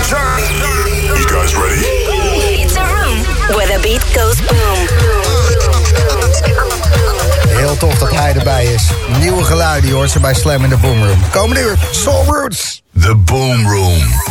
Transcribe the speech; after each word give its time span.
You 0.00 1.26
guys 1.28 1.54
ready? 1.54 1.84
It's 2.62 2.74
a 2.74 2.80
room 2.80 3.18
where 3.54 3.66
the 3.66 3.78
beat 3.82 4.02
goes 4.14 4.40
boom. 4.40 4.86
Heel 7.48 7.76
tof 7.76 7.98
dat 7.98 8.10
hij 8.10 8.34
erbij 8.34 8.64
is. 8.64 8.90
Nieuwe 9.18 9.44
geluiden, 9.44 9.88
je 9.88 9.94
hoort 9.94 10.10
ze 10.10 10.20
bij 10.20 10.34
Slam 10.34 10.64
in 10.64 10.70
de 10.70 10.76
Boom 10.76 11.04
Room. 11.04 11.18
Komende 11.30 11.60
uur, 11.60 11.78
Soul 11.90 12.24
Roots. 12.24 12.82
The 13.00 13.14
Boom 13.14 13.68
Room. 13.68 14.29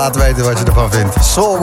Laat 0.00 0.16
weten 0.16 0.44
wat 0.44 0.58
je 0.58 0.64
ervan 0.64 0.90
vindt. 0.90 1.24
Soul 1.24 1.58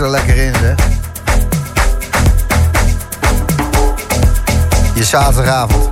er 0.00 0.10
lekker 0.10 0.36
in. 0.36 0.52
Je 4.94 5.04
zaterdagavond 5.04 5.90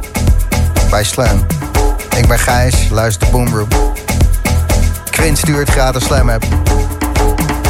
bij 0.91 1.05
Slam. 1.05 1.47
Ik 2.17 2.29
ben 2.29 2.39
Gijs, 2.39 2.89
luister 2.91 3.31
Boomroom. 3.31 3.69
Quinn 5.11 5.37
stuurt 5.37 5.71
gratis 5.71 6.05
Slam 6.05 6.29
app. 6.29 6.45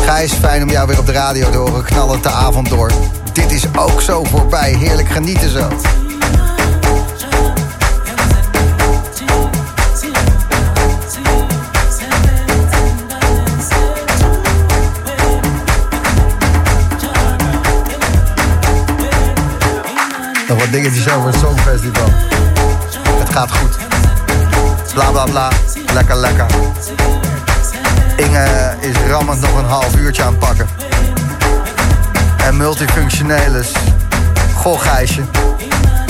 Gijs, 0.05 0.33
fijn 0.33 0.63
om 0.63 0.71
jou 0.71 0.87
weer 0.87 0.99
op 0.99 1.07
de 1.07 1.13
radio 1.13 1.51
te 1.51 1.59
horen. 1.59 1.85
Knal 1.85 2.13
het 2.13 2.23
de 2.23 2.31
avond 2.31 2.69
door. 2.69 2.91
Dit 3.33 3.53
is 3.53 3.65
ook 3.77 4.01
zo 4.01 4.25
voorbij. 4.25 4.73
Heerlijk 4.73 5.09
genieten 5.09 5.51
zo. 5.51 5.69
Nog 20.49 20.59
wat 20.59 20.73
dingetjes 20.73 21.11
over 21.11 21.31
het 21.31 21.39
Songfestival. 21.39 22.09
Het 23.19 23.31
gaat 23.31 23.53
goed. 23.53 23.77
Bla 24.95 25.11
bla 25.11 25.25
bla. 25.25 25.51
Lekker 25.93 26.17
lekker. 26.17 26.47
Inge 28.17 28.75
is 28.81 28.97
rammend 29.09 29.41
nog 29.41 29.59
een 29.59 29.65
half 29.65 29.97
uurtje 29.97 30.23
aan 30.23 30.31
het 30.31 30.39
pakken. 30.39 30.69
En 32.45 32.57
multifunctioneles. 32.57 33.73
Goh, 34.55 34.81
Gijsje. 34.81 35.23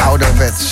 Ouderwets. 0.04 0.68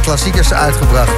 Klassiekers 0.00 0.52
uitgebracht. 0.52 1.10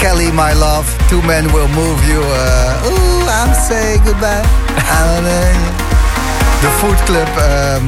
Kelly, 0.00 0.30
My 0.34 0.52
Love, 0.52 0.82
Two 1.08 1.20
Men 1.22 1.52
Will 1.52 1.68
Move 1.74 2.06
You. 2.06 2.22
eh 2.22 2.90
Ooh, 2.90 3.20
I'm 3.44 3.54
say 3.68 4.00
goodbye. 4.04 4.40
De 6.60 6.68
Food 6.78 7.02
Club. 7.04 7.28
ehm, 7.36 7.82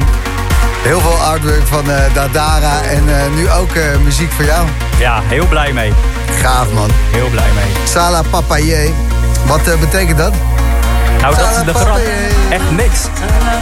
heel 0.83 0.99
veel 0.99 1.17
artwork 1.17 1.67
van 1.67 1.91
eh, 1.91 1.97
Dadara. 2.13 2.81
En 2.81 3.03
eh, 3.19 3.35
nu 3.35 3.49
ook 3.51 3.71
eh, 3.75 3.83
muziek 4.03 4.31
voor 4.31 4.45
jou. 4.45 4.67
Ja, 4.97 5.21
heel 5.27 5.45
blij 5.47 5.73
mee. 5.73 5.93
Gaaf 6.41 6.71
man. 6.73 6.89
Heel 7.11 7.27
blij 7.29 7.47
mee. 7.55 7.87
Sala 7.87 8.21
Papaye. 8.29 8.93
Wat 9.45 9.67
eh, 9.67 9.79
betekent 9.79 10.17
dat? 10.17 10.33
Nou, 11.21 11.35
dat 11.35 11.47
is 11.57 11.63
de 11.73 11.73
grap. 11.73 11.99
Echt 12.49 12.71
niks. 12.71 12.99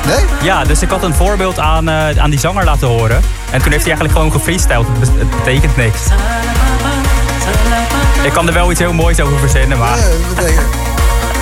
Nee? 0.08 0.26
Ja, 0.42 0.64
dus 0.64 0.82
ik 0.82 0.90
had 0.90 1.04
een 1.04 1.14
voorbeeld 1.14 1.60
aan, 1.60 1.90
eh, 1.90 2.18
aan 2.18 2.30
die 2.30 2.40
zanger 2.40 2.66
laten 2.66 2.88
horen. 2.88 3.22
En 3.52 3.62
toen 3.62 3.72
heeft 3.72 3.86
hij 3.86 3.94
eigenlijk 3.94 4.12
gewoon 4.14 4.32
gefreestyled. 4.32 4.88
Het 5.18 5.30
betekent 5.30 5.78
niks. 5.78 6.00
Ik 8.24 8.32
kan 8.34 8.48
er 8.48 8.54
wel 8.54 8.72
iets 8.72 8.80
heel 8.80 8.94
moois 8.94 9.20
over 9.20 9.40
verzinnen, 9.40 9.78
maar... 9.78 9.98
Ja, 9.98 10.04
dat 10.04 10.36
betekent. 10.36 10.68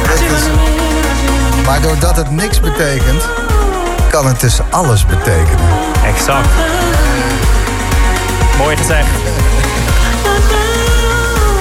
dat 0.07 0.19
is- 0.19 1.65
Maar 1.65 1.81
doordat 1.81 2.15
het 2.15 2.31
niks 2.31 2.59
betekent, 2.59 3.23
kan 4.09 4.27
het 4.27 4.39
dus 4.39 4.59
alles 4.69 5.05
betekenen. 5.05 5.65
Exact. 6.05 6.47
Mooi 8.57 8.77
gezegd. 8.77 9.07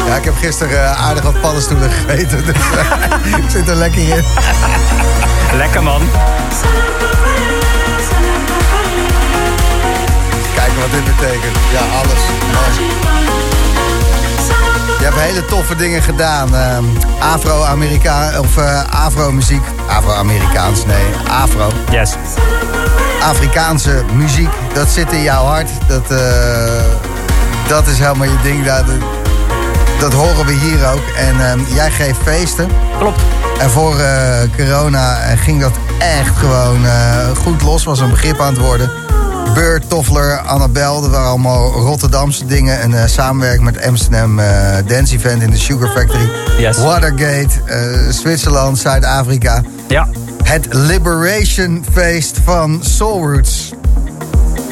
Ja, 0.07 0.17
ik 0.17 0.25
heb 0.25 0.35
gisteren 0.41 0.85
eh, 0.85 1.07
aardig 1.07 1.23
wat 1.23 1.41
paddenstoelen 1.41 1.91
gegeten, 1.91 2.45
dus 2.45 2.55
eh, 2.55 3.37
ik 3.45 3.51
zit 3.51 3.69
er 3.69 3.75
lekker 3.75 4.01
in. 4.17 4.25
Lekker 5.53 5.83
man. 5.83 6.03
Kijken 10.55 10.81
wat 10.81 10.91
dit 10.91 11.05
betekent. 11.05 11.57
Ja, 11.73 11.81
alles. 11.99 13.20
Je 15.01 15.07
hebt 15.07 15.19
hele 15.19 15.45
toffe 15.45 15.77
dingen 15.77 16.03
gedaan. 16.03 16.55
ehm, 16.55 16.85
Afro-Amerikaan, 17.19 18.39
of 18.39 18.57
eh, 18.57 18.81
Afro-muziek. 19.05 19.63
Afro-Amerikaans, 19.87 20.85
nee, 20.87 21.05
Afro. 21.29 21.69
Yes. 21.91 22.15
Afrikaanse 23.23 24.03
muziek, 24.15 24.49
dat 24.75 24.89
zit 24.89 25.13
in 25.13 25.23
jouw 25.23 25.45
hart. 25.45 25.69
Dat, 25.87 26.11
eh, 26.11 26.19
dat 27.69 27.87
is 27.87 27.99
helemaal 27.99 28.27
je 28.27 28.39
ding. 28.43 28.65
Dat, 28.65 28.85
dat 30.01 30.13
horen 30.13 30.47
we 30.47 30.53
hier 30.53 30.87
ook. 30.93 31.03
En 31.17 31.47
ehm, 31.51 31.61
jij 31.75 31.91
geeft 31.91 32.19
feesten. 32.25 32.69
Klopt. 32.99 33.21
En 33.59 33.71
voor 33.71 33.99
eh, 33.99 34.39
corona 34.57 35.15
ging 35.37 35.61
dat 35.61 35.73
echt 35.99 36.37
gewoon 36.37 36.87
goed 37.43 37.63
los 37.63 37.85
was. 37.85 38.01
Een 38.01 38.11
begrip 38.11 38.41
aan 38.41 38.53
het 38.53 38.59
worden. 38.59 38.91
Beur, 39.55 39.81
Toffler, 39.87 40.39
Annabel, 40.39 41.01
dat 41.01 41.11
waren 41.11 41.29
allemaal 41.29 41.71
Rotterdamse 41.73 42.47
dingen. 42.47 42.85
Een 42.85 42.95
eh, 42.95 43.07
samenwerking 43.07 43.65
met 43.65 43.87
Amsterdam 43.87 44.39
eh, 44.39 44.77
Dance 44.87 45.15
Event 45.15 45.43
in 45.43 45.51
de 45.51 45.59
Sugar 45.59 45.89
Factory. 45.89 46.31
Yes. 46.59 46.79
Watergate, 46.79 47.49
eh, 47.65 48.11
Zwitserland, 48.11 48.79
Zuid-Afrika. 48.79 49.63
Ja, 49.89 50.09
Het 50.43 50.67
Liberation 50.71 51.85
Feest 51.93 52.39
van 52.45 52.79
Soul 52.83 53.33
Roots. 53.33 53.73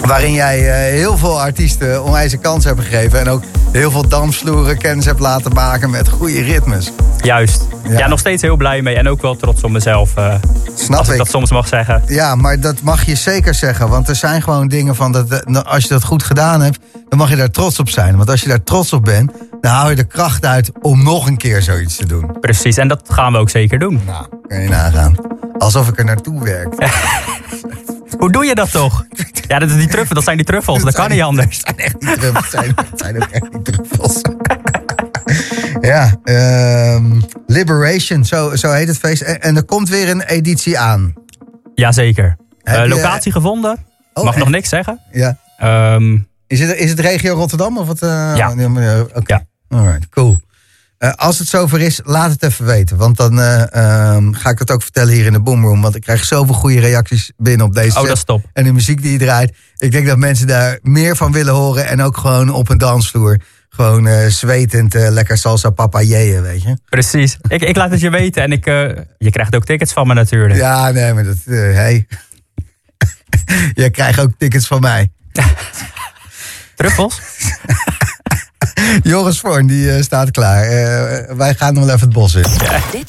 Waarin 0.04 0.32
jij 0.32 0.68
eh, 0.70 0.92
heel 0.98 1.16
veel 1.16 1.40
artiesten 1.40 2.04
onwijs 2.04 2.32
een 2.32 2.40
kans 2.40 2.64
hebt 2.64 2.80
gegeven. 2.80 3.20
En 3.20 3.28
ook 3.28 3.42
heel 3.72 3.90
veel 3.90 4.08
dansvloeren 4.08 4.78
kennis 4.78 5.04
hebt 5.04 5.20
laten 5.20 5.52
maken 5.52 5.90
met 5.90 6.08
goede 6.08 6.40
ritmes. 6.42 6.92
juist. 7.18 7.66
Ja. 7.88 7.98
Ja. 7.98 8.06
nog 8.06 8.18
steeds 8.18 8.42
heel 8.42 8.56
blij 8.56 8.82
mee. 8.82 8.96
En 8.96 9.08
ook 9.08 9.22
wel 9.22 9.36
trots 9.36 9.62
op 9.64 9.70
mezelf. 9.70 10.16
eh, 10.16 10.34
Snap 10.74 10.98
als 10.98 11.06
ik 11.06 11.12
ik. 11.12 11.18
dat 11.18 11.28
soms 11.30 11.50
mag 11.50 11.68
zeggen. 11.68 12.02
Ja, 12.06 12.34
maar 12.34 12.60
dat 12.60 12.82
mag 12.82 13.04
je 13.04 13.14
zeker 13.14 13.54
zeggen. 13.54 13.88
Want 13.88 14.08
er 14.08 14.14
zijn 14.16 14.42
gewoon 14.42 14.68
dingen 14.68 14.94
van 14.96 15.12
dat 15.12 15.28
eh, 15.30 15.62
als 15.62 15.82
je 15.82 15.88
dat 15.88 16.04
goed 16.04 16.22
gedaan 16.22 16.60
hebt, 16.60 16.78
dan 17.08 17.18
mag 17.18 17.30
je 17.30 17.36
daar 17.36 17.50
trots 17.50 17.78
op 17.78 17.88
zijn. 17.88 18.16
Want 18.16 18.30
als 18.30 18.40
je 18.42 18.48
daar 18.48 18.62
trots 18.62 18.92
op 18.92 19.04
bent, 19.04 19.32
dan 19.60 19.72
haal 19.72 19.90
je 19.90 19.96
de 19.96 20.04
kracht 20.04 20.44
uit 20.44 20.70
om 20.80 21.02
nog 21.02 21.26
een 21.26 21.36
keer 21.36 21.62
zoiets 21.62 21.96
te 21.96 22.06
doen. 22.06 22.40
Precies, 22.40 22.76
en 22.76 22.88
dat 22.88 23.02
gaan 23.08 23.32
we 23.32 23.38
ook 23.38 23.50
zeker 23.50 23.78
doen. 23.78 24.00
Nou, 24.06 24.26
kan 24.48 24.60
je 24.62 24.68
nagaan. 24.68 25.14
Alsof 25.58 25.88
ik 25.88 25.98
er 25.98 26.04
naartoe 26.04 26.44
werk. 26.44 26.74
Hoe 28.18 28.32
doe 28.32 28.44
je 28.44 28.54
dat 28.54 28.70
toch? 28.70 29.06
Ja, 29.48 29.58
dat, 29.58 29.70
is 29.70 29.76
die 29.76 29.88
truffel, 29.88 30.14
dat 30.14 30.24
zijn 30.24 30.36
die 30.36 30.46
truffels. 30.46 30.82
Dat 30.82 30.94
kan 30.94 31.10
niet 31.10 31.20
anders. 31.22 31.46
Het 31.62 31.64
zijn 31.66 31.78
echt 31.78 32.00
die 32.00 32.16
truffels. 32.18 32.50
Zijn, 32.50 32.74
zijn 32.94 33.16
ook 33.22 33.28
echt 33.30 33.52
die 33.52 33.62
truffels. 33.62 34.20
ja, 35.90 36.16
ehm, 36.24 37.20
Liberation, 37.46 38.24
zo, 38.24 38.56
zo 38.56 38.70
heet 38.72 38.88
het 38.88 38.98
feest. 38.98 39.22
En, 39.22 39.40
en 39.42 39.56
er 39.56 39.64
komt 39.64 39.88
weer 39.88 40.08
een 40.08 40.22
editie 40.22 40.78
aan. 40.78 41.12
Jazeker. 41.74 42.36
Je- 42.62 42.88
locatie 42.88 43.32
gevonden. 43.32 43.86
Oh, 44.14 44.24
Mag 44.24 44.36
nog 44.36 44.48
niks 44.48 44.68
zeggen. 44.68 45.00
Ja. 45.12 45.38
Ehm, 45.56 46.18
Is 46.46 46.60
het, 46.60 46.76
is 46.76 46.90
het 46.90 47.00
regio 47.00 47.34
Rotterdam 47.34 47.78
of 47.78 47.86
wat? 47.86 48.02
eh, 48.02 48.32
Ja. 48.36 48.52
Oké. 49.14 49.32
Ja. 49.34 49.44
Alright, 49.68 50.08
cool. 50.08 50.40
Eh, 50.98 51.12
als 51.12 51.38
het 51.38 51.48
zover 51.48 51.80
is, 51.80 52.00
laat 52.04 52.30
het 52.30 52.42
even 52.42 52.64
weten. 52.64 52.96
Want 52.96 53.16
dan 53.16 53.40
eh, 53.40 53.72
ehm, 53.72 54.32
ga 54.32 54.50
ik 54.50 54.58
het 54.58 54.70
ook 54.70 54.82
vertellen 54.82 55.14
hier 55.14 55.26
in 55.26 55.32
de 55.32 55.40
Boomroom. 55.40 55.80
Want 55.80 55.94
ik 55.94 56.02
krijg 56.02 56.24
zoveel 56.24 56.54
goede 56.54 56.80
reacties 56.80 57.32
binnen 57.36 57.66
op 57.66 57.74
deze 57.74 57.98
oh, 57.98 58.06
dat 58.06 58.16
is 58.16 58.24
top. 58.24 58.44
En 58.52 58.64
de 58.64 58.72
muziek 58.72 59.02
die 59.02 59.12
je 59.12 59.18
draait. 59.18 59.56
Ik 59.76 59.92
denk 59.92 60.06
dat 60.06 60.18
mensen 60.18 60.46
daar 60.46 60.78
meer 60.82 61.16
van 61.16 61.32
willen 61.32 61.54
horen. 61.54 61.86
En 61.86 62.02
ook 62.02 62.16
gewoon 62.16 62.50
op 62.50 62.68
een 62.68 62.78
dansvloer. 62.78 63.40
Gewoon 63.68 64.06
eh, 64.06 64.26
zwetend, 64.26 64.94
lekker 64.94 65.38
salsa 65.38 65.70
papayeën, 65.70 66.42
weet 66.42 66.62
je. 66.62 66.78
Precies. 66.88 67.38
Ik, 67.48 67.62
ik 67.62 67.76
laat 67.76 67.90
het 67.90 68.00
je 68.00 68.10
weten. 68.10 68.42
En 68.42 68.52
ik, 68.52 68.64
je 69.18 69.30
krijgt 69.30 69.56
ook 69.56 69.64
tickets 69.64 69.92
van 69.92 70.06
me 70.06 70.14
natuurlijk. 70.14 70.60
Ja, 70.60 70.90
nee, 70.90 71.12
maar 71.12 71.24
dat... 71.24 71.38
hey. 71.44 72.06
je 73.82 73.90
krijgt 73.90 74.20
ook 74.20 74.30
tickets 74.38 74.66
van 74.66 74.80
mij. 74.80 75.10
Truffels? 76.76 77.20
Joris 79.02 79.40
Vorn, 79.40 79.66
die 79.66 79.92
eh, 79.92 80.02
staat 80.02 80.30
klaar. 80.30 80.62
Eh, 80.62 81.36
wij 81.36 81.54
gaan 81.54 81.74
nog 81.74 81.84
wel 81.84 81.94
even 81.94 82.06
het 82.06 82.16
bos 82.16 82.34
in. 82.34 82.46
Dit 82.92 83.06